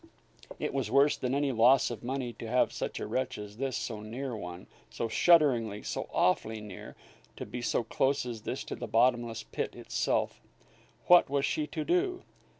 [0.57, 3.77] It was worse than any loss of money to have such a wretch as this
[3.77, 6.95] so near one, so shudderingly, so awfully near,
[7.35, 10.41] to be so close as this to the bottomless pit itself!
[11.05, 12.23] What was she to do?